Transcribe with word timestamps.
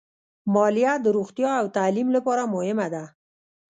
مالیه 0.53 0.93
د 1.03 1.07
روغتیا 1.17 1.51
او 1.61 1.65
تعلیم 1.77 2.07
لپاره 2.15 2.43
مهمه 2.53 2.87
ده. 2.93 3.03